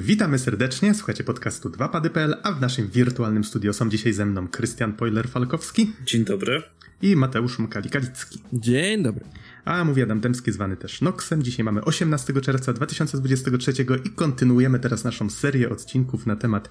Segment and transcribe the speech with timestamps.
[0.00, 4.92] Witamy serdecznie, słuchacie podcastu 2pady.pl, a w naszym wirtualnym studio są dzisiaj ze mną Krystian
[4.92, 5.86] Poiler-Falkowski.
[6.06, 6.62] Dzień dobry.
[7.02, 8.38] I Mateusz Mkali-Kalicki.
[8.52, 9.24] Dzień dobry.
[9.64, 11.42] A mówi Adam Dębski, zwany też Noxem.
[11.42, 13.72] Dzisiaj mamy 18 czerwca 2023
[14.04, 16.68] i kontynuujemy teraz naszą serię odcinków na temat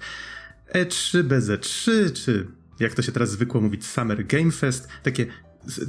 [0.74, 2.46] E3, BZ3, czy
[2.80, 4.88] jak to się teraz zwykło mówić, Summer Game Fest.
[5.02, 5.26] Takie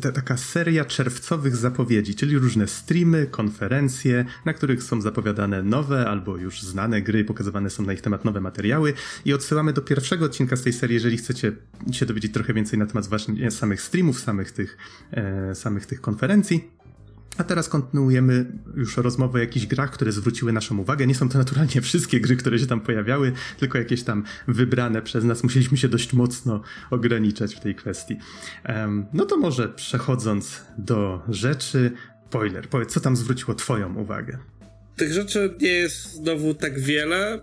[0.02, 6.38] ta, taka seria czerwcowych zapowiedzi, czyli różne streamy, konferencje, na których są zapowiadane nowe albo
[6.38, 8.94] już znane gry, pokazywane są na ich temat nowe materiały
[9.26, 11.52] i odsyłamy do pierwszego odcinka z tej serii, jeżeli chcecie
[11.92, 14.78] się dowiedzieć trochę więcej na temat właśnie samych streamów, samych tych,
[15.12, 16.83] e, samych tych konferencji.
[17.38, 21.08] A teraz kontynuujemy już rozmowę o jakichś grach, które zwróciły naszą uwagę.
[21.08, 25.24] Nie są to naturalnie wszystkie gry, które się tam pojawiały, tylko jakieś tam wybrane przez
[25.24, 25.44] nas.
[25.44, 26.62] Musieliśmy się dość mocno
[26.92, 28.18] ograniczać w tej kwestii.
[28.70, 31.92] Um, no to może przechodząc do rzeczy,
[32.30, 34.38] spoiler, powiedz, co tam zwróciło Twoją uwagę?
[34.96, 37.42] Tych rzeczy nie jest znowu tak wiele.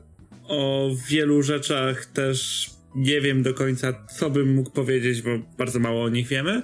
[0.49, 6.05] O wielu rzeczach też nie wiem do końca, co bym mógł powiedzieć, bo bardzo mało
[6.05, 6.63] o nich wiemy.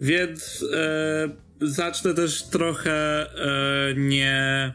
[0.00, 0.64] Więc.
[0.72, 4.74] E zacznę też trochę e, nie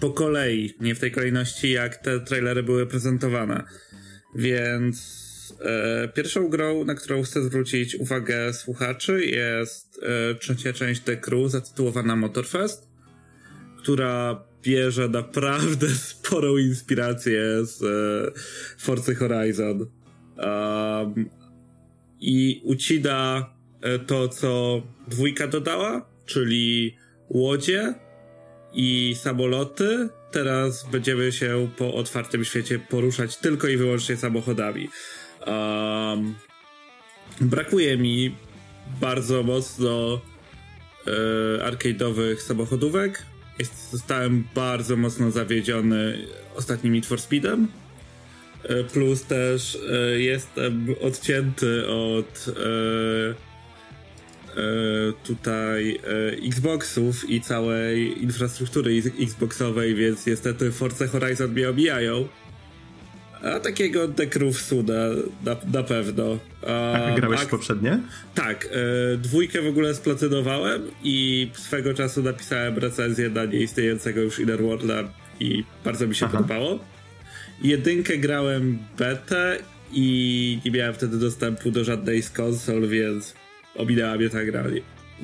[0.00, 3.64] po kolei, nie w tej kolejności, jak te trailery były prezentowane.
[4.34, 5.26] Więc
[5.60, 11.50] e, pierwszą grą, na którą chcę zwrócić uwagę słuchaczy, jest e, trzecia część The Crew,
[11.50, 12.88] zatytułowana Motorfest,
[13.78, 18.40] która bierze naprawdę sporą inspirację z e,
[18.78, 19.86] Forza Horizon.
[20.36, 21.30] Um,
[22.20, 23.55] I ucina
[24.06, 26.96] to, co dwójka dodała, czyli
[27.28, 27.94] łodzie
[28.72, 30.08] i samoloty.
[30.30, 34.88] Teraz będziemy się po otwartym świecie poruszać tylko i wyłącznie samochodami.
[35.46, 36.34] Um,
[37.40, 38.34] brakuje mi
[39.00, 40.20] bardzo mocno
[41.06, 43.26] e, arcade'owych samochodówek.
[43.58, 46.18] Jest, zostałem bardzo mocno zawiedziony
[46.56, 47.68] ostatnim Need for Speedem.
[48.62, 53.45] E, plus też e, jestem odcięty od e, E,
[55.24, 55.98] tutaj
[56.42, 62.28] e, Xboxów i całej infrastruktury Xboxowej, więc niestety Forza Horizon mnie obijają.
[63.42, 64.94] A takiego Dekrufsu na,
[65.44, 66.38] na, na pewno.
[66.66, 68.00] A, grałeś a, poprzednie?
[68.34, 68.68] Tak.
[69.12, 75.04] E, dwójkę w ogóle splatynowałem i swego czasu napisałem recenzję na nieistniejącego już Inner Worlda
[75.40, 76.36] i bardzo mi się Aha.
[76.36, 76.78] podobało.
[77.62, 79.58] Jedynkę grałem betę
[79.92, 83.34] i nie miałem wtedy dostępu do żadnej z konsol, więc
[83.78, 84.64] ominęła mnie ta gra.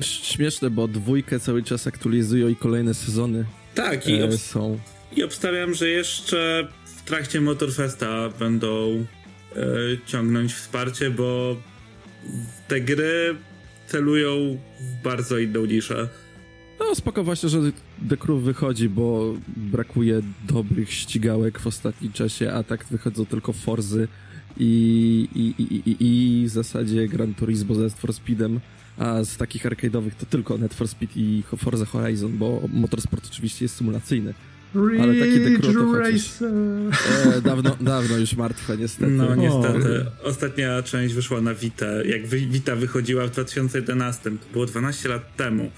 [0.01, 4.79] Śmieszne, bo dwójkę cały czas aktualizują i kolejne sezony tak, i e, są.
[5.15, 9.05] I obstawiam, że jeszcze w trakcie Motorfesta będą
[9.55, 9.65] e,
[10.05, 11.57] ciągnąć wsparcie, bo
[12.67, 13.35] te gry
[13.87, 16.09] celują w bardzo inną niszę.
[16.79, 17.59] No spoko właśnie, że
[18.09, 24.07] The Crew wychodzi, bo brakuje dobrych ścigałek w ostatnim czasie, a tak wychodzą tylko Forzy
[24.57, 28.59] i, i, i, i, i w zasadzie Gran Turismo z Need for Speedem,
[28.97, 33.65] a z takich arcade'owych to tylko Need for Speed i Forza Horizon, bo Motorsport oczywiście
[33.65, 34.33] jest symulacyjny.
[34.75, 36.41] Ale taki dekro to chociaż,
[37.35, 39.11] e, dawno, dawno już martwe niestety.
[39.11, 40.05] No niestety.
[40.23, 41.85] Ostatnia część wyszła na Vita.
[42.05, 45.71] Jak Vita wychodziła w 2011, to było 12 lat temu.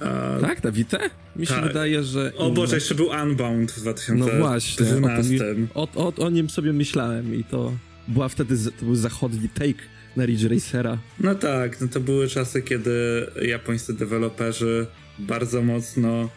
[0.00, 0.40] A...
[0.40, 0.98] Tak, na Vita?
[1.36, 1.64] Mi się tak.
[1.64, 2.32] wydaje, że...
[2.36, 4.34] O Boże, jeszcze był Unbound w 2012.
[4.34, 7.72] No właśnie, o, o, o, o nim sobie myślałem i to
[8.08, 9.82] była wtedy, to był zachodni take
[10.16, 10.98] na Ridge Racera.
[11.20, 14.86] No tak, no to były czasy, kiedy japońscy deweloperzy
[15.18, 16.30] bardzo mocno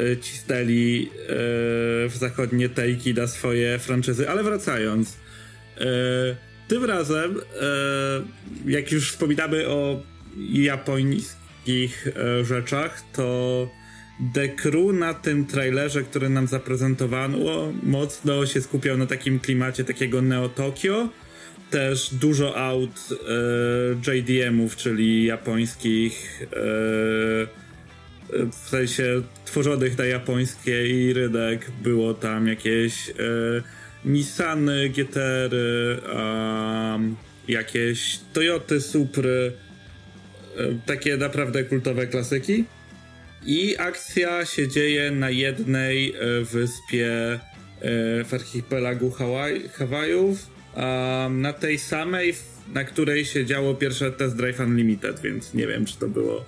[0.00, 1.28] y, cisnęli y,
[2.08, 5.16] w zachodnie take'i na swoje franczyzy, ale wracając, y,
[6.68, 7.34] tym razem,
[8.66, 10.02] jak już wspominamy o
[10.52, 13.68] japońskim takich e, rzeczach, to
[14.34, 20.22] The Crew na tym trailerze, który nam zaprezentowano, mocno się skupiał na takim klimacie takiego
[20.22, 21.08] Neo Tokio.
[21.70, 23.08] Też dużo aut
[24.06, 26.46] e, JDM-ów, czyli japońskich, e,
[28.52, 31.70] w sensie tworzonych na japońskiej rynek.
[31.82, 33.12] Było tam jakieś e,
[34.04, 36.00] Nissany, GTR-y,
[37.48, 39.71] jakieś Toyoty, Supry E,
[40.86, 42.64] takie naprawdę kultowe klasyki.
[43.46, 47.38] I akcja się dzieje na jednej e, wyspie e,
[48.24, 50.52] w archipelagu Hawaj, Hawajów,
[51.30, 52.34] na tej samej,
[52.74, 56.44] na której się działo pierwsze Test Drive Unlimited, więc nie wiem, czy to było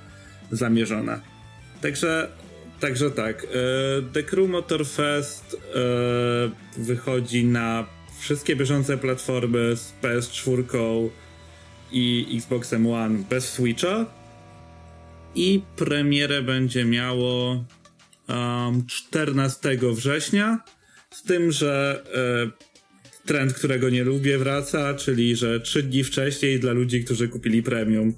[0.51, 1.21] zamierzone.
[1.81, 2.29] Także,
[2.81, 3.47] także tak.
[4.13, 5.57] The Crew Motor Fest
[6.77, 7.87] wychodzi na
[8.21, 11.09] wszystkie bieżące platformy z PS4,
[11.95, 14.07] i Xboxem One bez Switcha.
[15.35, 17.65] I premierę będzie miało
[18.29, 20.59] um, 14 września,
[21.11, 26.73] z tym, że e, trend, którego nie lubię, wraca, czyli że 3 dni wcześniej dla
[26.73, 28.15] ludzi, którzy kupili premium.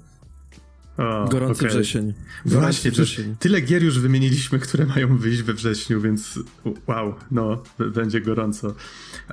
[0.97, 1.69] O, Gorący okay.
[1.69, 2.13] wrzesień.
[2.45, 3.35] Gorący Właśnie, wrzesień.
[3.39, 6.39] tyle gier już wymieniliśmy, które mają wyjść we wrześniu, więc
[6.87, 8.75] wow, no, będzie gorąco.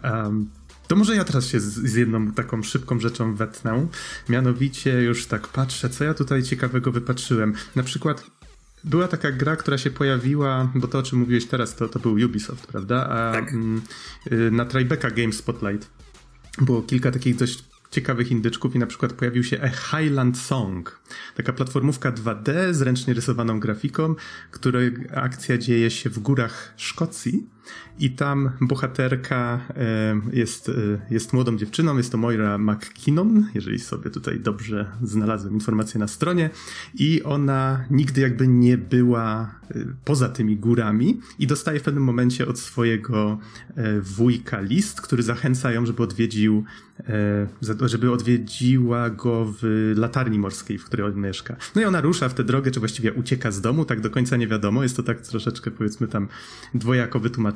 [0.05, 0.51] Um,
[0.89, 3.87] to może ja teraz się z, z, jedną taką szybką rzeczą wetnę.
[4.29, 7.55] Mianowicie już tak patrzę, co ja tutaj ciekawego wypatrzyłem.
[7.77, 8.27] Na przykład
[8.85, 12.13] była taka gra, która się pojawiła, bo to o czym mówiłeś teraz, to, to był
[12.13, 13.09] Ubisoft, prawda?
[13.09, 13.53] A, tak.
[13.53, 13.83] M,
[14.33, 15.91] y, na Tribeca Game Spotlight
[16.59, 21.01] było kilka takich dość ciekawych indyczków i na przykład pojawił się A Highland Song.
[21.35, 24.15] Taka platformówka 2D z ręcznie rysowaną grafiką,
[24.51, 27.54] której akcja dzieje się w górach Szkocji
[27.99, 30.73] i tam bohaterka e, jest, e,
[31.11, 36.51] jest młodą dziewczyną, jest to Moira McKinnon, jeżeli sobie tutaj dobrze znalazłem informację na stronie
[36.95, 39.75] i ona nigdy jakby nie była e,
[40.05, 43.39] poza tymi górami i dostaje w pewnym momencie od swojego
[44.03, 46.65] wujka list, który zachęca ją, żeby odwiedził
[47.87, 51.57] żeby odwiedziła go w latarni morskiej, w której on mieszka.
[51.75, 54.37] No i ona rusza w tę drogę, czy właściwie ucieka z domu, tak do końca
[54.37, 56.29] nie wiadomo, jest to tak troszeczkę powiedzmy tam
[56.75, 57.54] dwojako wytłumaczone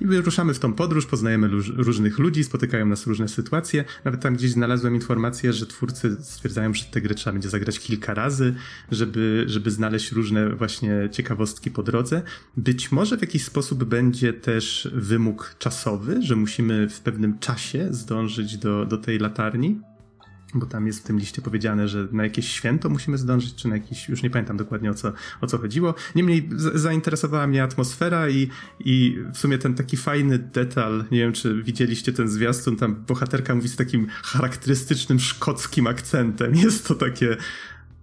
[0.00, 3.84] i ruszamy w tą podróż, poznajemy różnych ludzi, spotykają nas różne sytuacje.
[4.04, 8.14] Nawet tam gdzieś znalazłem informację, że twórcy stwierdzają, że te gry trzeba będzie zagrać kilka
[8.14, 8.54] razy,
[8.90, 12.22] żeby, żeby znaleźć różne właśnie ciekawostki po drodze.
[12.56, 18.56] Być może w jakiś sposób będzie też wymóg czasowy, że musimy w pewnym czasie zdążyć
[18.56, 19.80] do, do tej latarni
[20.54, 23.76] bo tam jest w tym liście powiedziane, że na jakieś święto musimy zdążyć, czy na
[23.76, 25.94] jakiś, już nie pamiętam dokładnie o co, o co chodziło.
[26.14, 28.48] Niemniej zainteresowała mnie atmosfera i,
[28.80, 33.54] i w sumie ten taki fajny detal, nie wiem czy widzieliście ten zwiastun, tam bohaterka
[33.54, 36.54] mówi z takim charakterystycznym szkockim akcentem.
[36.64, 37.36] Jest to takie,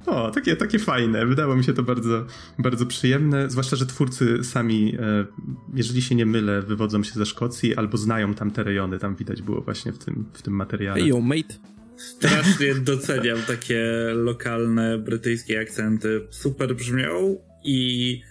[0.05, 1.25] o, takie, takie fajne.
[1.25, 2.25] Wydało mi się to bardzo,
[2.59, 3.49] bardzo przyjemne.
[3.49, 5.25] Zwłaszcza, że twórcy sami, e,
[5.73, 8.99] jeżeli się nie mylę, wywodzą się ze Szkocji albo znają tam te rejony.
[8.99, 10.99] Tam widać było właśnie w tym, w tym materiale.
[10.99, 11.74] Hey, yo, mate.
[11.97, 13.83] Strasznie doceniam takie
[14.13, 16.27] lokalne brytyjskie akcenty.
[16.29, 18.21] Super brzmią i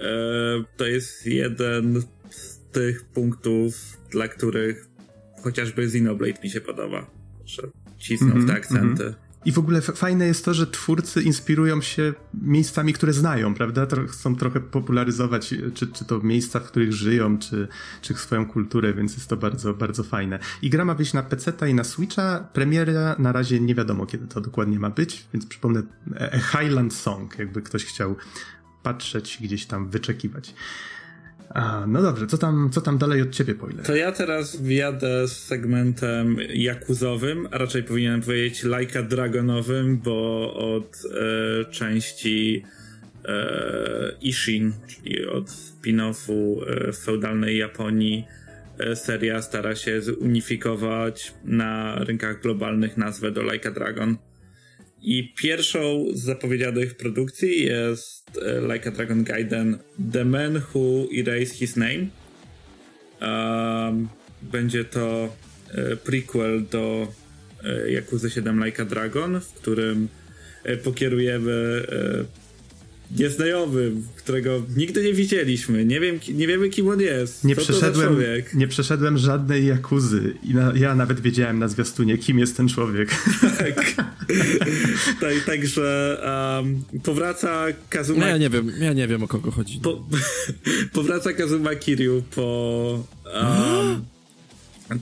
[0.00, 3.74] e, to jest jeden z tych punktów,
[4.10, 4.88] dla których
[5.42, 7.10] chociażby Xenoblade mi się podoba.
[7.44, 7.62] Że
[7.98, 9.02] cisną mm -hmm, te akcenty.
[9.02, 9.23] Mm -hmm.
[9.44, 13.86] I w ogóle fajne jest to, że twórcy inspirują się miejscami, które znają, prawda?
[14.08, 17.68] chcą trochę popularyzować, czy, czy to miejsca, w których żyją, czy,
[18.02, 20.38] czy swoją kulturę, więc jest to bardzo, bardzo fajne.
[20.62, 22.48] I gra ma wyjść na PC i na Switcha.
[22.52, 25.82] Premiera na razie nie wiadomo, kiedy to dokładnie ma być, więc przypomnę
[26.16, 28.16] e, Highland Song, jakby ktoś chciał
[28.82, 30.54] patrzeć, gdzieś tam wyczekiwać.
[31.48, 33.82] A, no dobrze, co tam, co tam dalej od ciebie, Poile?
[33.82, 41.02] To ja teraz wjadę z segmentem jakuzowym, a raczej powinienem powiedzieć lajka dragonowym, bo od
[41.04, 42.64] e, części
[43.24, 48.24] e, Ishin, czyli od spin-offu e, feudalnej Japonii,
[48.78, 54.16] e, seria stara się zunifikować na rynkach globalnych nazwę do Like Dragon.
[55.04, 59.78] I pierwszą z zapowiedzianych produkcji jest e, Like a Dragon Gaiden
[60.12, 62.06] The Man Who Erased His Name.
[63.20, 64.08] Um,
[64.42, 65.36] będzie to
[65.74, 67.12] e, prequel do
[67.64, 70.08] e, Yakuza 7 Like a Dragon, w którym
[70.84, 71.86] pokierujemy
[73.18, 75.84] nieznajomy, którego nigdy nie widzieliśmy.
[75.84, 77.44] Nie, wiem, nie wiemy, kim on jest.
[77.44, 78.16] Nie, przeszedłem,
[78.54, 83.10] nie przeszedłem żadnej jakuzy i na, ja nawet wiedziałem na zwiastunie, kim jest ten człowiek.
[83.58, 83.94] Tak.
[85.20, 86.18] tak także
[86.58, 88.20] um, powraca Kazuma...
[88.20, 89.80] No ja nie wiem, ja nie wiem o kogo chodzi.
[89.82, 90.06] Po,
[90.92, 93.04] powraca Kazuma Kiryu po...
[93.34, 94.04] Um,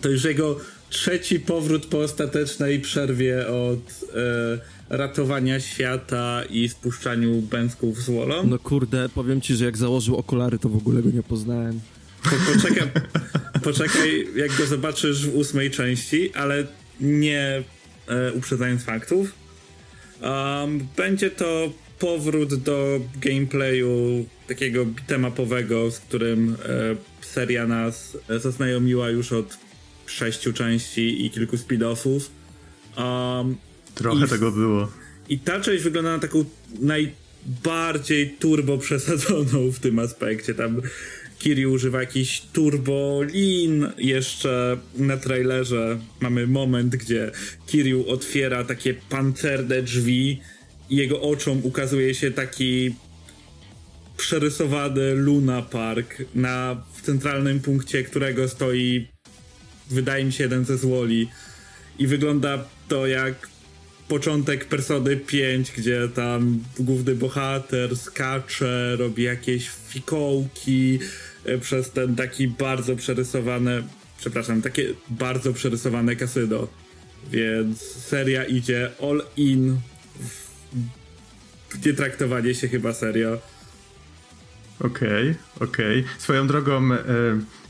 [0.01, 4.05] to już jego trzeci powrót po ostatecznej przerwie od...
[4.15, 8.47] E, ratowania świata i spuszczaniu bęsków z wolą.
[8.47, 11.81] No kurde, powiem ci, że jak założył okulary, to w ogóle go nie poznałem.
[12.23, 12.89] Po, poczekaj,
[13.63, 16.67] poczekaj, jak go zobaczysz w ósmej części, ale
[17.01, 17.63] nie
[18.09, 19.33] e, uprzedzając faktów.
[20.23, 29.33] Um, będzie to powrót do gameplayu takiego bitemapowego, z którym e, seria nas zaznajomiła już
[29.33, 29.59] od
[30.07, 32.21] sześciu części i kilku speed-offów.
[32.97, 33.57] Um,
[33.95, 34.93] Trochę tego było.
[35.29, 36.45] I ta część wygląda na taką
[36.81, 40.55] najbardziej turbo przesadzoną w tym aspekcie.
[40.55, 40.81] Tam
[41.39, 43.87] Kiri używa jakiś turbo lin.
[43.99, 47.31] Jeszcze na trailerze mamy moment, gdzie
[47.67, 50.41] Kiryu otwiera takie pancerne drzwi
[50.91, 52.95] i jego oczom ukazuje się taki
[54.17, 59.07] przerysowany Luna Park, na w centralnym punkcie którego stoi
[59.91, 61.29] wydaje mi się jeden ze złoli
[61.99, 63.52] i wygląda to jak
[64.09, 70.99] początek Persony 5, gdzie tam główny bohater skacze, robi jakieś fikołki
[71.45, 73.83] e, przez ten taki bardzo przerysowane,
[74.19, 76.69] przepraszam, takie bardzo przerysowane kasyno.
[77.31, 79.77] Więc seria idzie all in
[81.69, 83.39] w nie traktowanie się chyba serio.
[84.81, 86.01] Okej, okay, okej.
[86.01, 86.15] Okay.
[86.19, 86.99] Swoją drogą e,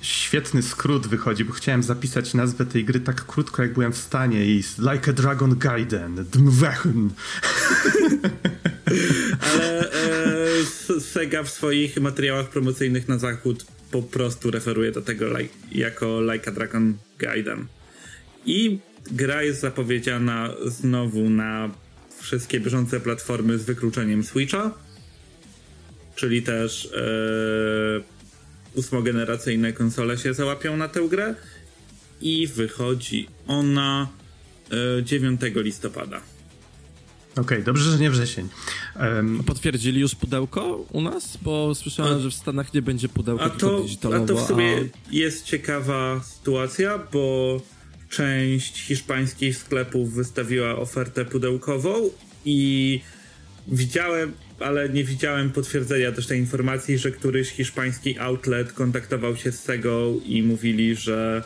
[0.01, 4.47] świetny skrót wychodzi, bo chciałem zapisać nazwę tej gry tak krótko, jak byłem w stanie
[4.47, 6.25] i Like a Dragon Gaiden.
[6.33, 7.09] Dmwechn.
[9.53, 15.55] Ale e, Sega w swoich materiałach promocyjnych na zachód po prostu referuje do tego like,
[15.73, 17.67] jako Like a Dragon Gaiden.
[18.47, 18.79] I
[19.11, 21.71] gra jest zapowiedziana znowu na
[22.21, 24.71] wszystkie bieżące platformy z wykluczeniem Switcha
[26.15, 31.35] czyli też e, ósmogeneracyjne konsole się załapią na tę grę
[32.21, 34.09] i wychodzi ona
[35.03, 36.21] 9 e, listopada.
[37.33, 38.49] Okej, okay, dobrze, że nie wrzesień.
[39.01, 39.45] Um...
[39.45, 41.39] Potwierdzili już pudełko u nas?
[41.43, 43.85] Bo słyszałem, a, że w Stanach nie będzie pudełka, a to,
[44.17, 44.99] A to w sumie a...
[45.11, 47.61] jest ciekawa sytuacja, bo
[48.09, 52.11] część hiszpańskich sklepów wystawiła ofertę pudełkową
[52.45, 53.01] i
[53.69, 54.33] widziałem
[54.65, 60.21] ale nie widziałem potwierdzenia też tej informacji, że któryś hiszpański outlet kontaktował się z Segą
[60.27, 61.43] i mówili, że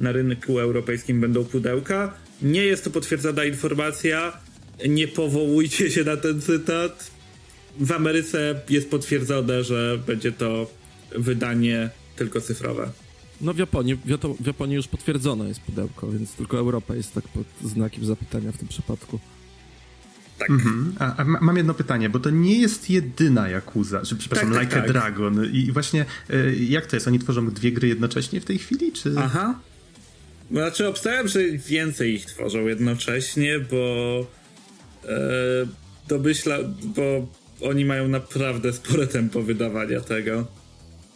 [0.00, 2.14] na rynku europejskim będą pudełka.
[2.42, 4.40] Nie jest to potwierdzona informacja.
[4.88, 7.10] Nie powołujcie się na ten cytat.
[7.80, 10.70] W Ameryce jest potwierdzone, że będzie to
[11.16, 12.90] wydanie tylko cyfrowe.
[13.40, 13.98] No w Japonii,
[14.40, 18.58] w Japonii już potwierdzono jest pudełko, więc tylko Europa jest tak pod znakiem zapytania w
[18.58, 19.18] tym przypadku.
[20.38, 20.50] Tak.
[20.50, 20.94] Mhm.
[20.98, 24.64] A, a, mam jedno pytanie, bo to nie jest jedyna Yakuza, że, przepraszam, tak, tak,
[24.64, 24.84] Like tak.
[24.84, 25.44] a Dragon.
[25.52, 27.08] I właśnie y, jak to jest?
[27.08, 29.14] Oni tworzą dwie gry jednocześnie w tej chwili, czy...
[29.18, 29.60] Aha.
[30.50, 34.26] Znaczy obstawiam, że więcej ich tworzą jednocześnie, bo
[35.04, 35.08] e,
[36.08, 37.28] domyśla, bo
[37.60, 40.46] oni mają naprawdę spore tempo wydawania tego.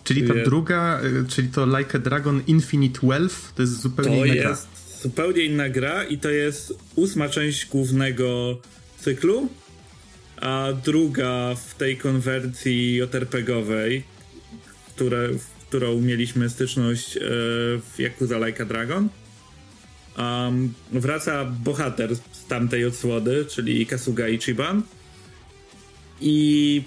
[0.04, 4.24] Czyli ta druga, e, czyli to Like a Dragon Infinite Wealth, to jest zupełnie to
[4.24, 4.44] inna gra.
[4.44, 8.58] To jest zupełnie inna gra i to jest ósma część głównego
[9.02, 9.48] cyklu,
[10.40, 14.02] a druga w tej konwersji JRPG-owej,
[14.94, 15.28] które,
[15.68, 19.08] którą mieliśmy styczność e, w Yakuza Like Dragon.
[20.18, 24.82] Um, wraca bohater z tamtej odsłody, czyli Kasuga Ichiban.
[26.20, 26.82] I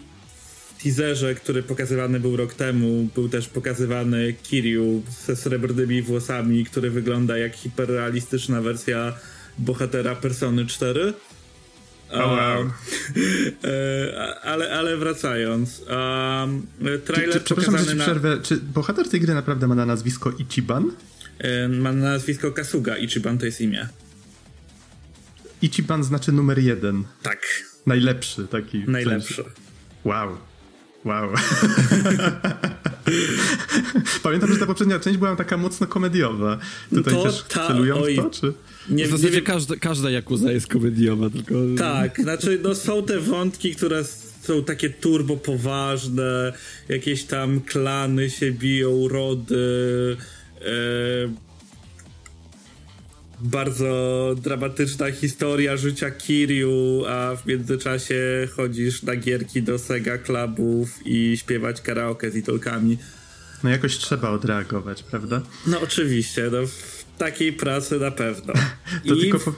[0.77, 6.89] w teaserze, który pokazywany był rok temu, był też pokazywany Kiryu ze srebrnymi włosami, który
[6.89, 9.13] wygląda jak hiperrealistyczna wersja
[9.57, 11.13] bohatera Persony 4.
[12.11, 12.65] Oh, wow.
[13.63, 15.79] E, ale, ale wracając.
[15.79, 16.67] Um,
[17.05, 18.35] trailer czy, czy, przepraszam, że ci przerwę.
[18.35, 18.41] Na...
[18.41, 20.91] Czy bohater tej gry naprawdę ma na nazwisko Ichiban?
[21.39, 22.97] E, ma na nazwisko Kasuga.
[22.97, 23.87] Ichiban to jest imię.
[25.61, 27.03] Ichiban znaczy numer jeden.
[27.21, 27.39] Tak.
[27.85, 28.83] Najlepszy taki.
[28.87, 29.43] Najlepszy.
[30.03, 30.37] Wow.
[31.05, 31.29] Wow.
[34.23, 36.57] Pamiętam, że ta poprzednia część była taka mocno komediowa.
[36.89, 38.53] Tutaj to też ta, celują oj, w to, czy...
[38.89, 41.53] Nie, w zasadzie nie każda, każda Jakuza jest komediowa, tylko...
[41.77, 44.03] Tak, znaczy no są te wątki, które
[44.41, 46.53] są takie turbo poważne,
[46.89, 50.17] jakieś tam klany się biją, rody...
[50.61, 51.45] E,
[53.45, 61.37] bardzo dramatyczna historia życia Kiryu, a w międzyczasie chodzisz na gierki do Sega Clubów i
[61.37, 62.97] śpiewać karaoke z idolkami.
[63.63, 65.41] No jakoś trzeba odreagować, prawda?
[65.67, 68.53] No oczywiście, no w takiej pracy na pewno.
[69.07, 69.39] to I tylko...
[69.39, 69.51] Po...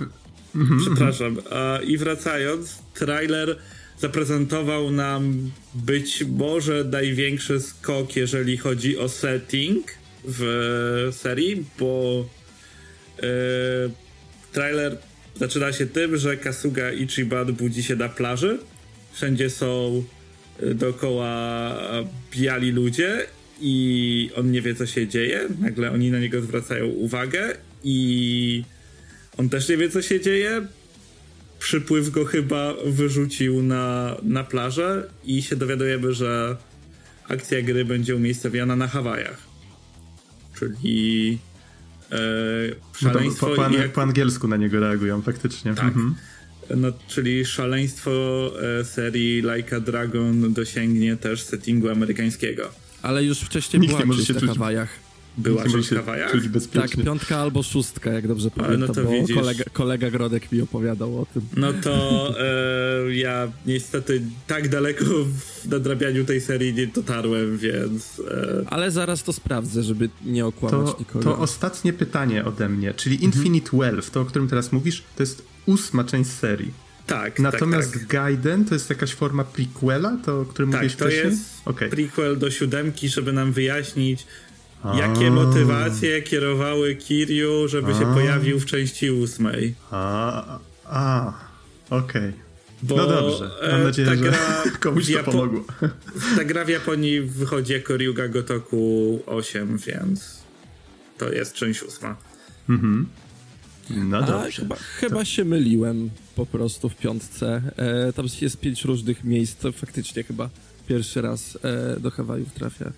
[0.56, 1.38] Mhm, Przepraszam.
[1.52, 3.58] A, I wracając, trailer
[4.00, 9.88] zaprezentował nam być może największy skok, jeżeli chodzi o setting
[10.24, 12.26] w serii, bo
[14.52, 14.98] trailer
[15.36, 18.60] zaczyna się tym, że Kasuga Ichiban budzi się na plaży.
[19.14, 20.04] Wszędzie są
[20.62, 21.74] yy, dookoła
[22.32, 23.26] biali ludzie
[23.62, 25.48] i on nie wie, co się dzieje.
[25.60, 28.64] Nagle oni na niego zwracają uwagę i
[29.38, 30.68] on też nie wie, co się dzieje.
[31.60, 36.58] Przypływ go chyba wyrzucił na, na plażę i się dowiadujemy, że
[37.28, 39.42] akcja gry będzie umiejscowiona na Hawajach.
[40.60, 41.38] Czyli
[42.96, 43.50] szaleństwo.
[43.50, 43.92] No po, po, jak...
[43.92, 45.76] po, angielsku na niego reagują faktycznie.
[45.76, 45.86] Tak.
[45.86, 46.16] Mhm.
[46.76, 48.12] No, czyli szaleństwo
[48.80, 52.70] e, serii Like a Dragon dosięgnie też settingu amerykańskiego.
[53.02, 55.07] Ale już wcześniej Nikt była nie może się na Hawajach.
[55.38, 56.32] Była część w Hawajach?
[56.32, 56.98] Czuć bezpiecznie.
[56.98, 59.36] Tak, piątka albo szóstka, jak dobrze pamiętam, no to bo widzisz.
[59.36, 61.42] kolega, kolega Grodek mi opowiadał o tym.
[61.58, 68.22] No to e, ja niestety tak daleko w nadrabianiu tej serii nie dotarłem, więc...
[68.32, 68.64] E...
[68.66, 71.24] Ale zaraz to sprawdzę, żeby nie okłamać to, nikogo.
[71.24, 73.34] To ostatnie pytanie ode mnie, czyli mhm.
[73.34, 76.88] Infinite Wealth, to o którym teraz mówisz, to jest ósma część serii.
[77.08, 78.10] Tak, Natomiast tak, tak.
[78.10, 81.26] Gaiden to jest jakaś forma prequela, to, o którym tak, mówiłeś to wcześniej?
[81.26, 81.90] jest okay.
[81.90, 84.26] prequel do siódemki, żeby nam wyjaśnić,
[84.86, 89.76] jakie motywacje kierowały Kiryu, żeby się pojawił w części ósmej.
[89.92, 91.34] A, a
[91.90, 92.30] okej.
[92.30, 92.34] Okay.
[92.84, 95.64] No dobrze, mam e, nadzieję, że gra komuś to Japo pomogło.
[96.36, 100.42] ta gra w Japonii wychodzi jako Ryuga Gotoku 8, więc
[101.18, 102.16] to jest część ósma.
[102.70, 103.08] Mhm.
[103.90, 104.62] No A, dobrze.
[104.62, 107.62] chyba, chyba się myliłem po prostu w piątce.
[107.78, 110.50] E, tam jest pięć różnych miejsc, to faktycznie chyba
[110.88, 112.92] pierwszy raz e, do Hawajów trafia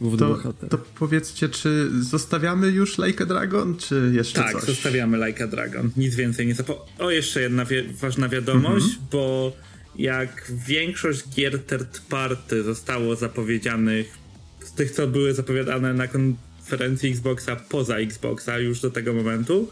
[0.00, 0.68] główny To, bohater.
[0.68, 4.62] to powiedzcie, czy zostawiamy już Like a Dragon, czy jeszcze Tak, coś?
[4.64, 5.90] zostawiamy Like a Dragon.
[5.96, 6.86] Nic więcej nie zapo...
[6.98, 9.06] O, jeszcze jedna wi ważna wiadomość, Mhm.
[9.12, 9.52] bo
[9.96, 14.18] jak większość gier third party zostało zapowiedzianych
[14.64, 19.70] z tych, co były zapowiadane na konferencji Xboxa poza Xboxa już do tego momentu,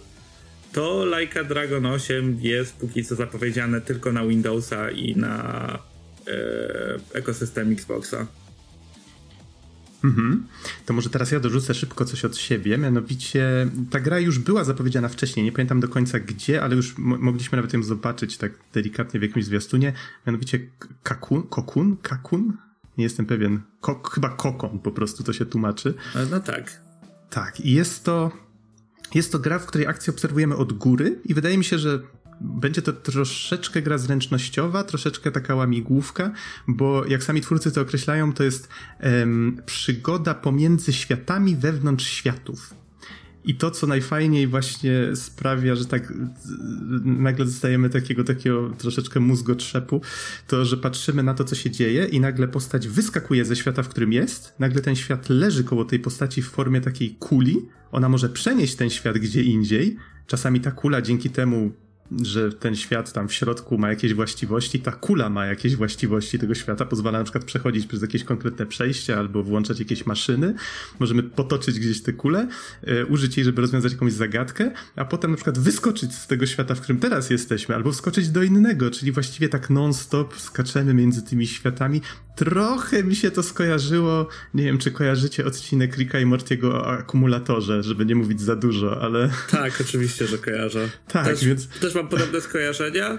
[0.73, 5.78] to Like a Dragon 8 jest póki co zapowiedziane tylko na Windowsa i na
[6.28, 8.26] e, ekosystem Xboxa.
[10.04, 10.46] Mhm.
[10.87, 12.78] To może teraz ja dorzucę szybko coś od siebie.
[12.78, 15.44] Mianowicie ta gra już była zapowiedziana wcześniej.
[15.44, 19.44] Nie pamiętam do końca gdzie, ale już mogliśmy nawet ją zobaczyć tak delikatnie w jakimś
[19.44, 19.92] zwiastunie.
[20.26, 20.61] Mianowicie
[21.02, 21.42] Kakun?
[21.42, 21.96] Kokun?
[21.96, 22.52] Kakun?
[22.99, 23.61] Nie jestem pewien.
[23.80, 25.94] Ko chyba Kokon po prostu to się tłumaczy.
[26.30, 26.80] No tak.
[27.30, 27.61] Tak.
[27.61, 28.32] I jest to,
[29.14, 32.02] jest to gra, w której akcję obserwujemy od góry i wydaje mi się, że
[32.41, 36.33] będzie to troszeczkę gra zręcznościowa, troszeczkę taka łamigłówka,
[36.69, 38.69] bo jak sami twórcy to określają, to jest
[39.67, 42.75] przygoda pomiędzy światami wewnątrz światów.
[43.45, 46.12] I to, co najfajniej właśnie sprawia, że tak
[47.05, 50.00] nagle dostajemy takiego, takiego troszeczkę mózgotrzepu,
[50.47, 53.88] to, że patrzymy na to, co się dzieje i nagle postać wyskakuje ze świata, w
[53.88, 57.57] którym jest, nagle ten świat leży koło tej postaci w formie takiej kuli,
[57.93, 61.73] ona może przenieść ten świat gdzie indziej, czasami ta kula dzięki temu
[62.23, 66.54] że ten świat tam w środku ma jakieś właściwości, ta kula ma jakieś właściwości tego
[66.54, 70.55] świata, pozwala na przykład przechodzić przez jakieś konkretne przejścia albo włączać jakieś maszyny.
[70.98, 72.48] Możemy potoczyć gdzieś tę kulę,
[72.83, 76.74] e, użyć jej, żeby rozwiązać jakąś zagadkę, a potem na przykład wyskoczyć z tego świata,
[76.74, 81.46] w którym teraz jesteśmy, albo wskoczyć do innego, czyli właściwie tak non-stop skaczemy między tymi
[81.46, 82.00] światami.
[82.37, 87.83] Trochę mi się to skojarzyło, nie wiem, czy kojarzycie odcinek Ricka i Mortiego o akumulatorze,
[87.83, 89.31] żeby nie mówić za dużo, ale...
[89.50, 90.88] Tak, oczywiście, że kojarzę.
[91.09, 91.68] Tak, też, więc...
[91.68, 93.18] Też mam podobne skojarzenia.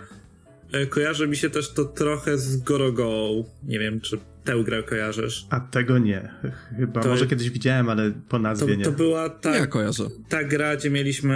[0.73, 3.43] E, Kojarzy mi się też to trochę z Gorogoą.
[3.63, 5.45] Nie wiem, czy tę grę kojarzysz.
[5.49, 6.29] A tego nie.
[6.77, 8.83] Chyba, To- może kiedyś widziałem, ale po To, nazwie nie.
[8.83, 10.03] to była ta, Ja kojarzę.
[10.29, 11.35] ta gra, gdzie mieliśmy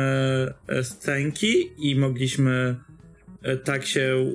[0.68, 2.76] e, scenki i mogliśmy
[3.42, 4.34] e, tak się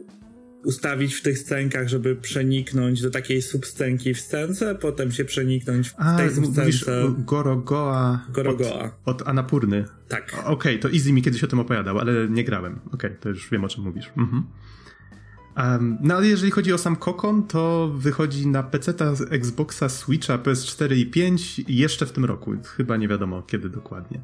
[0.65, 5.95] ustawić w tych scenkach, żeby przeniknąć do takiej subscenki w scence, potem się przeniknąć w
[5.97, 8.97] A, tej mówisz o Gorogoa Gorogoa.
[9.05, 9.85] Od, od Anapurny.
[10.09, 10.43] Tak.
[10.45, 12.81] Okej, to Easy mi kiedyś o tym opowiadał, ale nie grałem.
[12.93, 14.11] Okej, to już wiem o czym mówisz.
[14.17, 14.45] Mhm.
[15.57, 18.95] Um, no ale jeżeli chodzi o sam Kokon, to wychodzi na PC,
[19.31, 22.55] Xboxa, Switcha, PS4 i 5 jeszcze w tym roku.
[22.77, 24.21] Chyba nie wiadomo kiedy dokładnie.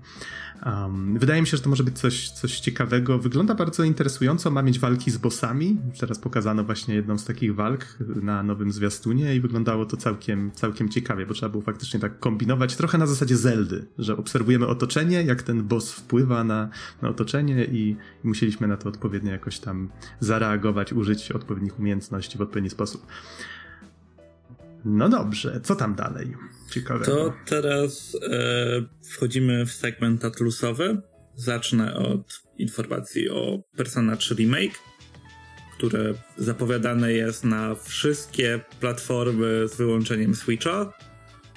[0.67, 3.19] Um, wydaje mi się, że to może być coś, coś ciekawego.
[3.19, 5.79] Wygląda bardzo interesująco, ma mieć walki z bossami.
[6.01, 7.87] Teraz pokazano właśnie jedną z takich walk
[8.23, 12.77] na nowym zwiastunie i wyglądało to całkiem, całkiem ciekawie, bo trzeba było faktycznie tak kombinować,
[12.77, 16.69] trochę na zasadzie Zeldy, że obserwujemy otoczenie, jak ten boss wpływa na,
[17.03, 19.89] na otoczenie i, i musieliśmy na to odpowiednio jakoś tam
[20.21, 23.07] zareagować, użyć odpowiednich umiejętności w odpowiedni sposób.
[24.85, 26.37] No dobrze, co tam dalej?
[26.71, 27.05] Ciekawego.
[27.05, 31.03] To teraz e, wchodzimy w segment atlusowy.
[31.37, 34.79] Zacznę od informacji o Persona 3 Remake,
[35.79, 40.93] które zapowiadane jest na wszystkie platformy z wyłączeniem Switcha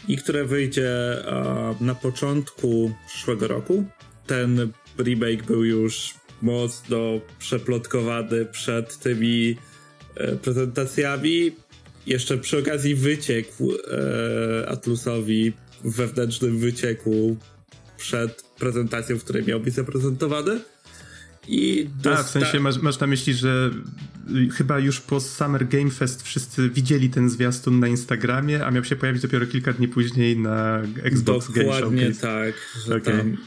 [0.07, 0.89] i które wyjdzie
[1.27, 3.85] e, na początku przyszłego roku.
[4.27, 6.97] Ten remake był już mocno
[7.39, 9.57] przeplotkowany przed tymi
[10.15, 11.51] e, prezentacjami
[12.07, 15.53] jeszcze przy okazji wyciekł e, Atlusowi
[15.83, 17.37] w wewnętrznym wycieku
[17.97, 20.59] przed prezentacją, w której miał być zaprezentowany.
[21.47, 23.71] I A, dosta- w sensie masz, masz na myśli, że
[24.35, 28.83] y, chyba już po Summer Game Fest wszyscy widzieli ten zwiastun na Instagramie, a miał
[28.83, 32.21] się pojawić dopiero kilka dni później na Xbox Game Dokładnie Showcase.
[32.27, 32.53] tak,
[32.87, 33.17] że Okej.
[33.17, 33.37] tam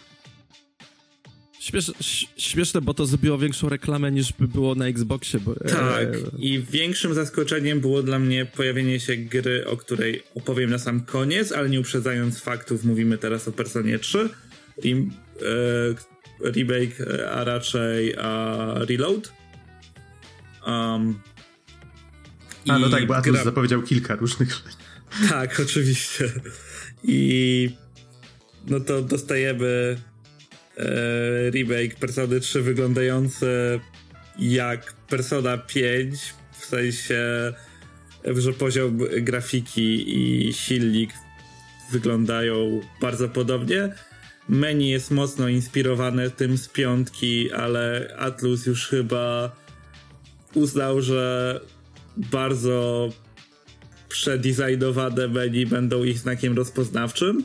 [1.67, 1.93] Śmiesz,
[2.37, 5.41] śmieszne, bo to zrobiło większą reklamę niż by było na Xboxie.
[5.41, 10.71] Bo, Tak, e, i większym zaskoczeniem było dla mnie pojawienie się gry, o której opowiem
[10.71, 14.29] na sam koniec, ale nie uprzedzając faktów, mówimy teraz o Personie 3.
[14.85, 15.11] Rem,
[16.45, 19.33] e, remake, e, a raczej a Reload.
[20.67, 21.19] Um,
[22.69, 24.77] A no tak, bo Atlus gra- zapowiedział kilka różnych rzeczy.
[25.29, 26.33] Tak, oczywiście.
[27.05, 27.71] I
[28.67, 29.97] no to dostajemy
[31.51, 33.81] remake Persony 3 wyglądający
[34.39, 37.53] jak Persona 5, w sensie,
[38.25, 41.11] że poziom grafiki i silnik
[41.93, 43.93] wyglądają bardzo podobnie.
[44.49, 49.57] Menu jest mocno inspirowane tym z piątki, ale Atlus już chyba
[50.55, 51.61] uznał, że
[52.17, 53.09] bardzo
[54.09, 57.45] przedesignowane menu będą ich znakiem rozpoznawczym.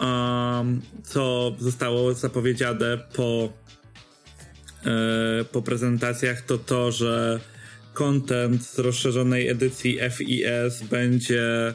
[0.00, 3.52] Um, co zostało zapowiedziane po,
[4.86, 7.40] e, po prezentacjach, to to, że
[7.94, 11.74] content z rozszerzonej edycji FIS będzie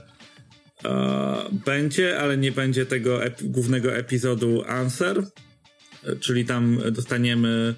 [0.86, 1.36] e,
[1.66, 5.24] będzie, ale nie będzie tego ep głównego epizodu Answer,
[6.20, 7.76] czyli tam dostaniemy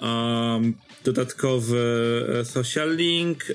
[0.00, 1.80] um, dodatkowy
[2.40, 3.54] e, social link, e,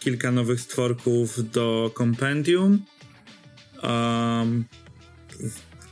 [0.00, 2.84] kilka nowych stworków do kompendium.
[3.82, 4.64] Um,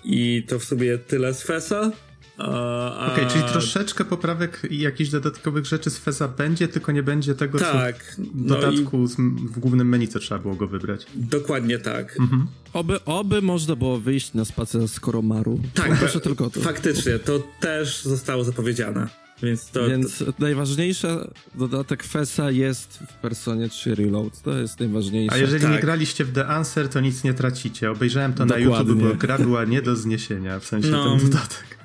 [0.04, 1.92] I to w sobie tyle z FESA.
[2.38, 7.34] Okej, okay, czyli troszeczkę poprawek i jakichś dodatkowych rzeczy z FESA będzie, tylko nie będzie
[7.34, 9.08] tego, tak, co w no dodatku i...
[9.46, 11.06] w głównym menu, co trzeba było go wybrać.
[11.14, 12.16] Dokładnie tak.
[12.20, 12.46] Mhm.
[12.72, 15.60] Oby, oby można było wyjść na spacer z Koromaru.
[15.74, 16.60] Tak, proszę tylko to.
[16.60, 19.08] Faktycznie, to też zostało zapowiedziane.
[19.42, 20.24] Więc, to, Więc to...
[20.38, 24.42] najważniejsza dodatek FESA jest w Personie 3 Reload.
[24.42, 25.34] To jest najważniejsze.
[25.34, 25.72] A jeżeli tak.
[25.72, 27.90] nie graliście w The Answer, to nic nie tracicie.
[27.90, 28.70] Obejrzałem to Dokładnie.
[28.70, 31.78] na YouTube, bo gra była nie do zniesienia, w sensie no, ten dodatek.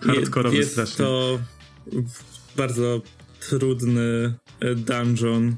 [0.00, 0.96] Hardkorowy jest strasznie.
[0.96, 1.38] to
[2.56, 3.02] bardzo
[3.48, 5.56] trudny e, dungeon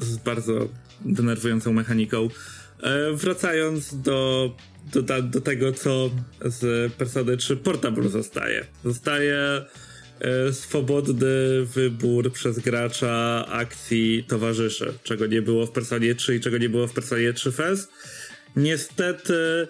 [0.00, 0.68] z bardzo
[1.00, 2.28] denerwującą mechaniką.
[2.82, 4.50] E, wracając do,
[4.92, 6.10] do, do tego, co
[6.44, 8.66] z Persony 3 Portable zostaje.
[8.84, 9.64] Zostaje
[10.52, 16.68] swobodny wybór przez gracza akcji towarzyszy, czego nie było w Personie 3 i czego nie
[16.68, 17.88] było w Personie 3 FES.
[18.56, 19.68] Niestety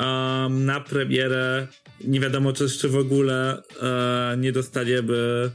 [0.00, 1.66] um, na premierę
[2.04, 5.50] nie wiadomo czy, czy w ogóle e, nie dostaniemy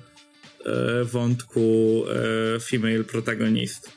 [0.65, 2.03] e, wątku
[2.55, 3.91] e, female protagonist.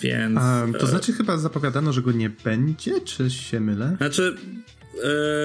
[0.00, 0.40] Więc.
[0.78, 3.96] to e, znaczy, chyba zapowiadano, że go nie będzie, czy się mylę?
[3.96, 4.73] Znaczy, e,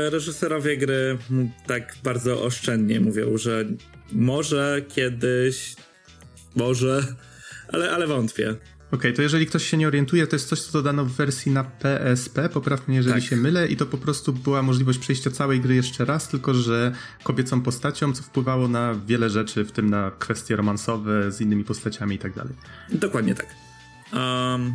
[0.09, 1.17] reżyserowie gry
[1.67, 3.65] tak bardzo oszczędnie mówią, że
[4.11, 5.75] może kiedyś,
[6.55, 7.15] może,
[7.67, 8.49] ale, ale wątpię.
[8.49, 11.51] Okej, okay, to jeżeli ktoś się nie orientuje, to jest coś, co dodano w wersji
[11.51, 13.29] na PSP, poprawnie jeżeli tak.
[13.29, 16.91] się mylę, i to po prostu była możliwość przejścia całej gry jeszcze raz, tylko że
[17.23, 22.15] kobiecą postacią, co wpływało na wiele rzeczy, w tym na kwestie romansowe z innymi postaciami
[22.15, 22.53] i tak dalej.
[22.89, 23.55] Dokładnie tak.
[24.13, 24.73] Um,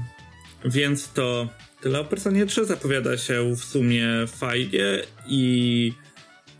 [0.65, 1.49] więc to
[1.85, 5.92] tyle o Personie 3 zapowiada się w sumie fajnie i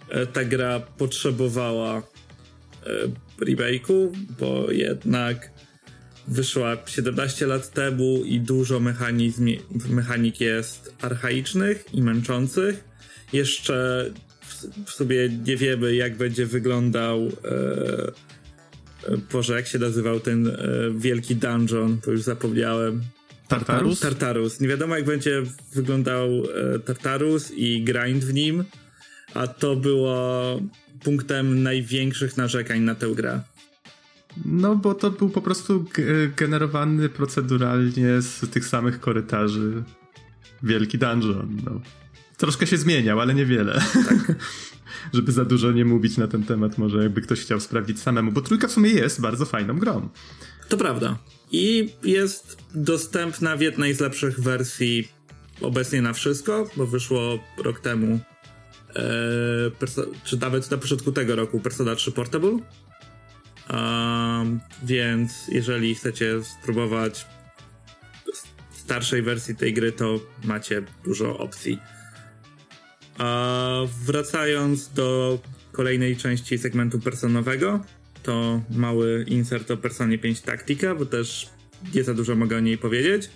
[0.09, 2.03] e, ta gra potrzebowała e,
[3.45, 5.51] remake'u, bo jednak
[6.29, 9.49] wyszła 17 lat temu i dużo mechanizm,
[9.89, 12.85] mechanik jest archaicznych i męczących.
[13.33, 14.11] Jeszcze
[14.87, 17.21] w, sobie nie wiemy, jak będzie wyglądał.
[17.45, 18.13] E,
[19.33, 20.57] Boże, jak się nazywał ten e,
[20.97, 23.03] wielki dungeon, to już zapomniałem.
[23.49, 24.01] Tartarus?
[24.01, 24.61] Tartarus.
[24.61, 25.43] Nie wiadomo, jak będzie
[25.75, 26.29] wyglądał
[26.75, 28.65] e, Tartarus i grind w nim,
[29.35, 30.61] a to było
[31.05, 33.41] punktem największych narzekań na tę grę.
[34.45, 35.85] No, bo to był po prostu
[36.37, 39.83] generowany proceduralnie z tych samych korytarzy
[40.63, 41.61] wielki dungeon.
[41.65, 41.81] No.
[42.37, 43.83] Troszkę się zmieniał, ale niewiele.
[44.09, 44.35] Tak.
[45.15, 48.41] Żeby za dużo nie mówić na ten temat, może jakby ktoś chciał sprawdzić samemu, bo
[48.41, 50.09] trójka w sumie jest bardzo fajną grą.
[50.69, 51.19] To prawda.
[51.57, 55.09] I jest dostępna w jednej z lepszych wersji
[55.61, 58.21] obecnie na wszystko, bo wyszło rok temu,
[58.97, 59.03] e,
[60.25, 62.59] czy nawet na początku tego roku, Persona 3 Portable.
[64.83, 67.27] Więc jeżeli chcecie spróbować
[68.73, 71.79] starszej wersji tej gry, to macie dużo opcji.
[74.05, 75.39] Wracając do
[75.73, 77.81] kolejnej części segmentu personowego,
[78.25, 81.49] to mały insert o Personie 5 Tactica, bo też
[81.95, 83.31] nie za dużo mogę o niej powiedzieć.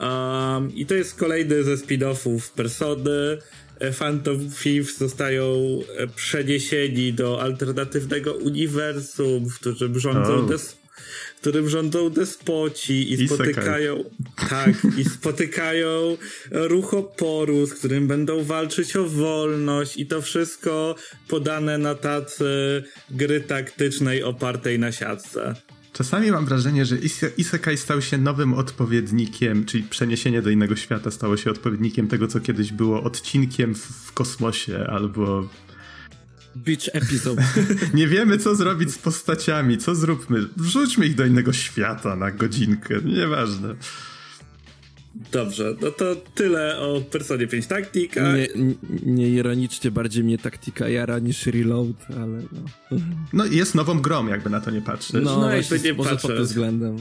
[0.00, 3.38] Um, I to jest kolejny ze spin-offów Persony.
[3.78, 5.44] E, Phantom Thieves zostają
[5.96, 10.48] e, przeniesieni do alternatywnego uniwersum, w którym rządzą oh.
[10.48, 10.79] des
[11.40, 14.04] którym rządzą despoci i spotykają.
[14.48, 16.16] Tak, i spotykają
[16.50, 20.94] ruch oporu, z którym będą walczyć o wolność, i to wszystko
[21.28, 25.54] podane na tacy gry taktycznej opartej na siatce.
[25.92, 26.96] Czasami mam wrażenie, że
[27.36, 32.40] Isekai stał się nowym odpowiednikiem, czyli przeniesienie do innego świata stało się odpowiednikiem tego, co
[32.40, 35.48] kiedyś było odcinkiem w kosmosie albo
[36.64, 37.42] Beach episode.
[37.94, 39.78] Nie wiemy, co zrobić z postaciami.
[39.78, 40.46] Co zróbmy?
[40.56, 42.94] Wrzućmy ich do innego świata na godzinkę.
[43.04, 43.74] Nieważne.
[45.32, 48.36] Dobrze, no to tyle o Personie 5 Taktika.
[48.36, 48.48] Nie,
[49.06, 52.98] nie ironicznie, bardziej mnie taktika jara niż reload, ale no.
[53.32, 55.24] No jest nową grą, jakby na to nie patrzeć.
[55.24, 56.96] No, No, jakby nie może pod tym względem.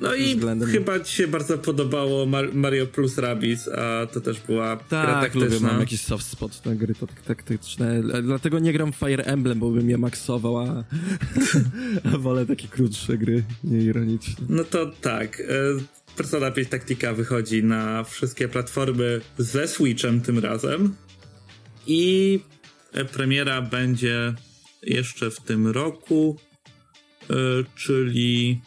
[0.00, 4.40] No i względem- chyba ci się bardzo podobało Mar- Mario plus Rabbids, a to też
[4.40, 5.44] była gra Tak, taktyczna.
[5.44, 9.58] lubię, mam jakiś soft spot na gry tak- taktyczne, dlatego nie gram w Fire Emblem,
[9.58, 10.84] bo bym je maksował, a,
[12.14, 14.44] a wolę takie krótsze gry, nieironicznie.
[14.48, 15.42] No to tak.
[16.16, 20.96] Persona 5 Taktika wychodzi na wszystkie platformy ze Switchem tym razem.
[21.86, 22.40] I
[22.92, 24.34] e, premiera będzie
[24.82, 26.38] jeszcze w tym roku,
[27.30, 27.34] e,
[27.76, 28.60] czyli.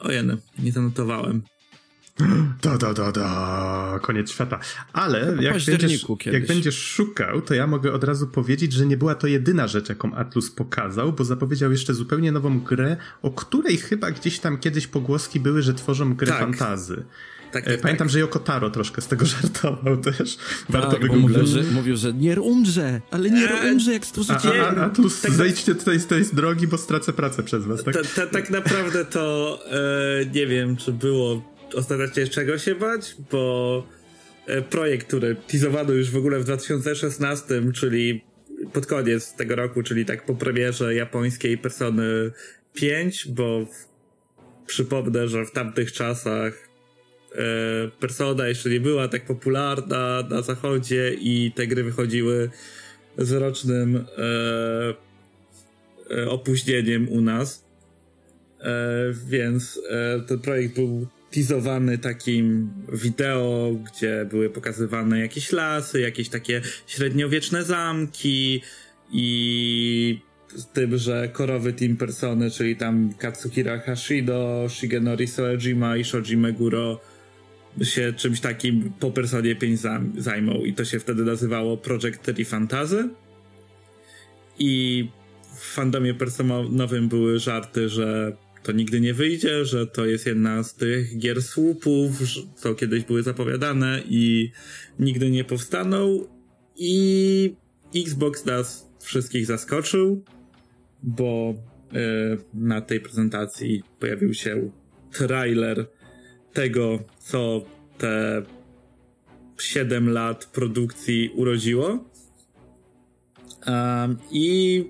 [0.00, 1.42] Ojeny, nie zanotowałem.
[2.62, 4.58] Da, da, da, da, koniec świata.
[4.92, 9.14] Ale jak będziesz, jak będziesz szukał, to ja mogę od razu powiedzieć, że nie była
[9.14, 14.10] to jedyna rzecz, jaką Atlus pokazał, bo zapowiedział jeszcze zupełnie nową grę, o której chyba
[14.10, 16.38] gdzieś tam kiedyś pogłoski były, że tworzą grę Tak.
[16.40, 17.04] fantazy.
[17.52, 18.12] Tak, E, tak, Pamiętam, tak.
[18.12, 20.38] że Yoko Taro troszkę z tego żartował też.
[20.68, 24.62] Warto tak, mówił że, mówił, że nie umrze, ale nie Eee, umrze, jak A, stworzycie...
[24.66, 27.94] a, a Atlus, tak- zejdźcie tutaj z tej drogi, bo stracę pracę przez was, tak?
[27.94, 29.58] Ta, ta, tak naprawdę to
[30.22, 31.42] e, nie wiem, czy było
[31.74, 33.86] ostatecznie czego się bać, bo
[34.46, 38.24] e, projekt, który teasowano już w ogóle w 2016, czyli
[38.72, 42.30] pod koniec tego roku, czyli tak po premierze japońskiej Persony
[42.74, 43.88] 5, bo w,
[44.66, 46.68] przypomnę, że w tamtych czasach
[47.32, 47.38] e,
[48.00, 52.50] Persona jeszcze nie była tak popularna na zachodzie i te gry wychodziły
[53.18, 54.94] z rocznym e,
[56.16, 57.64] e, opóźnieniem u nas.
[58.60, 58.74] E,
[59.26, 66.62] więc e, ten projekt był teasowany takim wideo, gdzie były pokazywane jakieś lasy, jakieś takie
[66.86, 68.62] średniowieczne zamki
[69.12, 70.20] i
[70.56, 77.00] z tym, że korowy team persony, czyli tam Katsuhira Hashido, Shigenori Soejima i Shoji Meguro
[77.82, 80.64] się czymś takim po Personie 5 zam- zajmą.
[80.64, 83.08] I to się wtedy nazywało Project 3 Fantasy.
[84.58, 85.08] I
[85.56, 90.74] w fandomie personowym były żarty, że to nigdy nie wyjdzie, że to jest jedna z
[90.74, 92.10] tych gier słupów,
[92.56, 94.50] co kiedyś były zapowiadane i
[94.98, 96.24] nigdy nie powstaną.
[96.76, 97.54] I
[97.96, 100.24] Xbox nas wszystkich zaskoczył,
[101.02, 101.96] bo e,
[102.54, 104.70] na tej prezentacji pojawił się
[105.12, 105.86] trailer
[106.52, 107.64] tego, co
[107.98, 108.42] te
[109.58, 112.04] 7 lat produkcji urodziło.
[113.66, 114.84] Um, I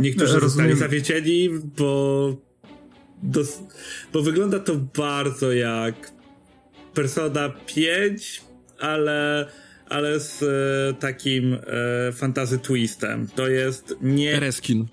[0.00, 0.76] niektórzy zostali rozumiem.
[0.76, 2.36] zawiedzieni, bo,
[3.22, 3.62] dos-
[4.12, 6.12] bo wygląda to bardzo jak
[6.94, 8.42] Persona 5,
[8.78, 9.46] ale,
[9.88, 13.28] ale z e, takim e, fantasy twistem.
[13.34, 14.40] To jest nie...
[14.40, 14.86] Reskin.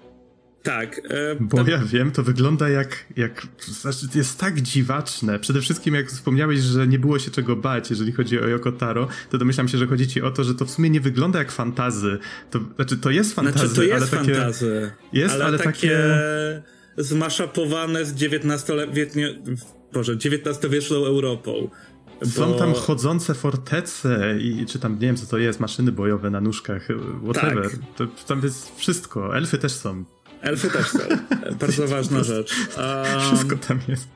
[0.69, 1.01] Tak.
[1.10, 3.47] E, Bo ja wiem, to wygląda jak, jak.
[3.60, 5.39] Znaczy, jest tak dziwaczne.
[5.39, 9.08] Przede wszystkim, jak wspomniałeś, że nie było się czego bać, jeżeli chodzi o Yoko Taro,
[9.29, 11.51] to domyślam się, że chodzi ci o to, że to w sumie nie wygląda jak
[11.51, 12.17] fantazy.
[12.51, 14.36] To, znaczy, to jest fantazy, Znaczy, to jest ale takie.
[14.36, 14.91] fantazy.
[15.13, 16.62] Jest, ale, ale takie, takie-
[16.97, 19.21] zmaszapowane z XIX-wieczną
[19.93, 21.69] Boże, XIX-wieczną Europą.
[22.23, 26.29] Są Bo- tam chodzące fortece i czy tam, nie wiem co to jest, maszyny bojowe
[26.29, 26.88] na nóżkach,
[27.23, 27.71] whatever.
[27.71, 27.79] Tak.
[27.95, 29.38] To, tam jest wszystko.
[29.38, 30.05] Elfy też są.
[30.41, 30.99] Elfy też są.
[31.60, 32.56] Bardzo ważna rzecz.
[32.78, 34.08] Um, Wszystko tam jest.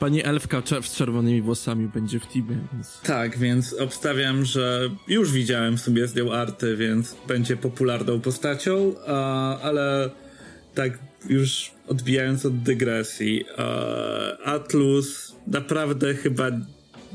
[0.00, 3.00] Pani Elfka z czerwonymi włosami będzie w teamie, więc...
[3.00, 8.94] Tak, więc obstawiam, że już widziałem w sobie z nią arty, więc będzie popularną postacią,
[9.06, 10.10] a, ale
[10.74, 16.50] tak już odbijając od dygresji, e, Atlus naprawdę chyba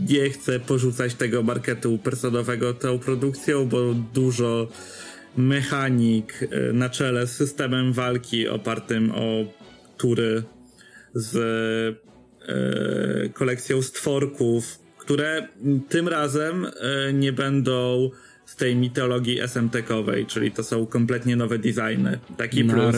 [0.10, 4.68] nie chce porzucać tego marketu personowego tą produkcją, bo dużo
[5.38, 9.46] mechanik e, na czele z systemem walki opartym o
[9.98, 10.44] tury
[11.14, 11.36] z
[12.48, 15.48] e, kolekcją stworków, które
[15.90, 18.10] tym razem e, nie będą
[18.46, 22.20] z tej mitologii SMT-kowej, czyli to są kompletnie nowe designy.
[22.38, 22.96] Taki plus.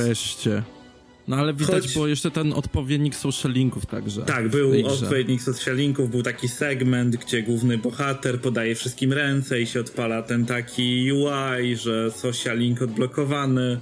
[1.28, 4.22] No ale widać, Choć- bo jeszcze ten odpowiednik social linków także.
[4.22, 9.68] Tak, był odpowiednik social linków, był taki segment, gdzie główny bohater podaje wszystkim ręce i
[9.68, 13.80] się odpala ten taki UI, że social link odblokowany.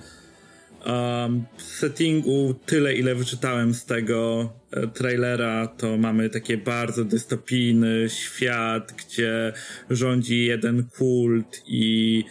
[0.85, 8.93] Um, settingu tyle, ile wyczytałem z tego e, trailera, to mamy takie bardzo dystopijny świat,
[8.97, 9.53] gdzie
[9.89, 12.23] rządzi jeden kult i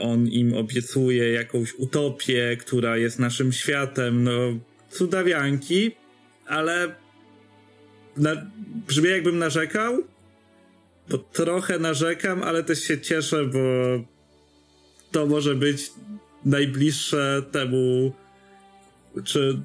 [0.00, 4.24] on im obiecuje jakąś utopię, która jest naszym światem.
[4.24, 4.30] No,
[4.90, 5.90] cudawianki,
[6.46, 6.94] ale
[8.16, 8.30] na,
[8.86, 10.02] brzmi jakbym narzekał,
[11.10, 13.58] bo trochę narzekam, ale też się cieszę, bo
[15.10, 15.90] to może być
[16.44, 18.12] najbliższe temu,
[19.24, 19.60] czy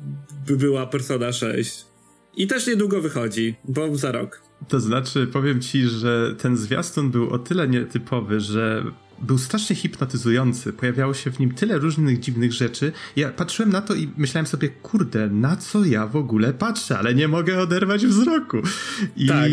[0.48, 1.86] by była Persona 6.
[2.38, 4.42] I też niedługo wychodzi, bo za rok.
[4.68, 8.84] To znaczy, powiem ci, że ten zwiastun był o tyle nietypowy, że
[9.22, 10.74] był strasznie hipnotyzujący.
[10.74, 12.92] Pojawiało się w nim tyle różnych dziwnych rzeczy.
[13.16, 17.16] Ja patrzyłem na to i myślałem sobie, kurde, na co ja w ogóle patrzę, ale
[17.16, 18.58] nie mogę oderwać wzroku.
[19.18, 19.52] I tak,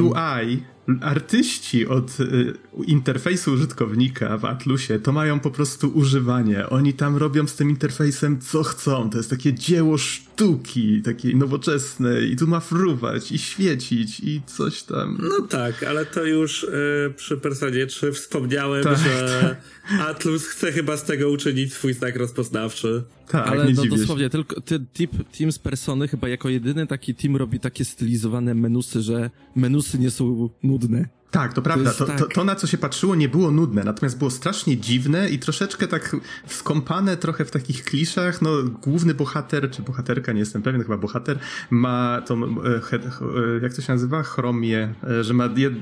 [0.00, 0.62] UI
[1.00, 2.54] artyści od y,
[2.86, 6.68] interfejsu użytkownika w Atlusie to mają po prostu używanie.
[6.68, 9.10] Oni tam robią z tym interfejsem co chcą.
[9.10, 14.82] To jest takie dzieło sztuki, takie nowoczesne i tu ma fruwać i świecić i coś
[14.82, 15.18] tam.
[15.22, 19.56] No tak, ale to już y, przy Personie 3 wspomniałem, tak, że
[19.88, 20.00] tak.
[20.00, 23.02] Atlus chce chyba z tego uczynić swój znak rozpoznawczy.
[23.28, 27.36] Tak, ale no dosłownie, tylko ty, tip, team z Persony chyba jako jedyny taki team
[27.36, 31.08] robi takie stylizowane menusy, że menusy nie są nudne.
[31.30, 31.92] Tak, to prawda.
[31.92, 32.18] To, to, tak...
[32.18, 35.88] to, to, na co się patrzyło, nie było nudne, natomiast było strasznie dziwne i troszeczkę
[35.88, 38.42] tak skąpane trochę w takich kliszach.
[38.42, 38.50] No,
[38.82, 41.38] główny bohater, czy bohaterka, nie jestem pewien, chyba bohater,
[41.70, 43.24] ma tą, e, he, he,
[43.62, 44.22] jak to się nazywa?
[44.22, 45.48] Chromię, e, że ma...
[45.56, 45.74] Jed,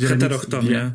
[0.00, 0.92] e, Heterochtomię.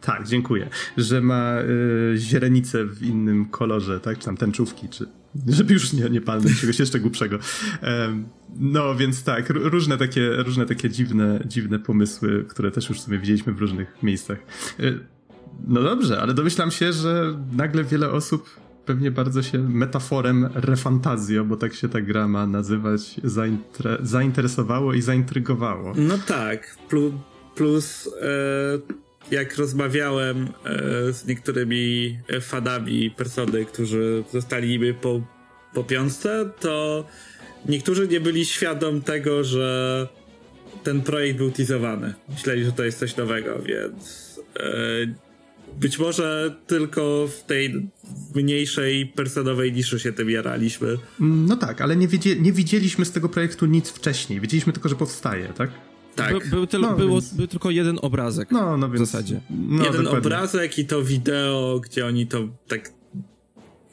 [0.00, 0.68] Tak, dziękuję.
[0.96, 4.18] Że ma y, źrenicę w innym kolorze, tak?
[4.18, 5.06] Czy tam tęczówki, czy
[5.48, 7.38] żeby już nie, nie palnąć czegoś jeszcze głupszego.
[7.82, 13.18] Um, no, więc tak, różne takie, różne takie dziwne, dziwne pomysły, które też już sobie
[13.18, 14.38] widzieliśmy w różnych miejscach.
[14.80, 15.00] Y,
[15.66, 21.56] no dobrze, ale domyślam się, że nagle wiele osób pewnie bardzo się metaforem refantazjo, bo
[21.56, 25.92] tak się ta gra ma nazywać, zainter zainteresowało i zaintrygowało.
[25.96, 27.12] No tak, plus,
[27.54, 35.20] plus e, jak rozmawiałem e, z niektórymi fanami persony, którzy zostali niby po,
[35.74, 37.04] po piątce, to
[37.68, 40.08] niektórzy nie byli świadom tego, że
[40.82, 42.14] ten projekt był teasowany.
[42.28, 45.14] Myśleli, że to jest coś nowego, więc e,
[45.80, 47.90] być może tylko w tej
[48.34, 50.98] mniejszej personowej niszy się tym jaraliśmy.
[51.20, 52.08] No tak, ale nie,
[52.40, 54.40] nie widzieliśmy z tego projektu nic wcześniej.
[54.40, 55.70] Wiedzieliśmy tylko, że powstaje, tak?
[56.14, 56.32] Tak.
[56.32, 57.34] By, był, tyl, no, było, więc...
[57.34, 58.50] był tylko jeden obrazek.
[58.50, 59.40] No, no więc, w zasadzie.
[59.50, 60.28] No, jeden dokładnie.
[60.28, 62.92] obrazek i to wideo, gdzie oni to tak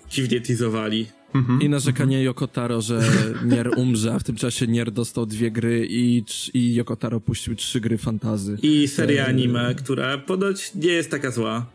[0.09, 1.07] dziwnie teasowali.
[1.35, 2.25] Mhm, I narzekanie mhm.
[2.25, 3.01] Yokotaro, że
[3.45, 7.81] Nier umrze, a w tym czasie Nier dostał dwie gry i, i Yokotaro puścił trzy
[7.81, 8.57] gry fantazy.
[8.61, 11.65] I seria anime, która ponoć nie jest taka zła.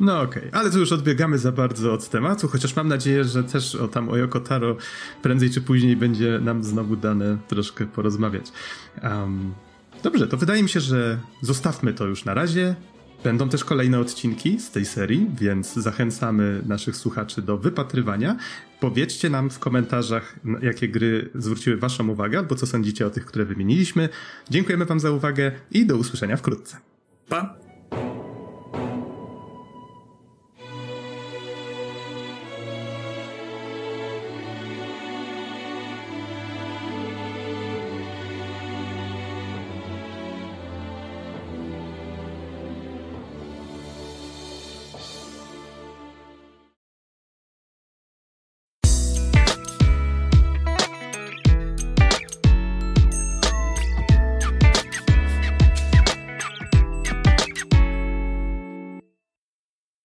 [0.00, 0.60] No okej, okay.
[0.60, 4.08] ale tu już odbiegamy za bardzo od tematu, chociaż mam nadzieję, że też o tam
[4.08, 4.76] o Yoko Taro
[5.22, 8.52] prędzej czy później będzie nam znowu dane troszkę porozmawiać.
[9.02, 9.54] Um,
[10.02, 12.74] dobrze, to wydaje mi się, że zostawmy to już na razie.
[13.24, 18.36] Będą też kolejne odcinki z tej serii, więc zachęcamy naszych słuchaczy do wypatrywania.
[18.80, 23.44] Powiedzcie nam w komentarzach, jakie gry zwróciły Waszą uwagę, albo co sądzicie o tych, które
[23.44, 24.08] wymieniliśmy.
[24.50, 26.76] Dziękujemy Wam za uwagę i do usłyszenia wkrótce.
[27.28, 27.65] Pa!